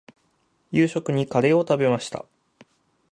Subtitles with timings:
[0.71, 2.25] 夕食にカレーを食べました。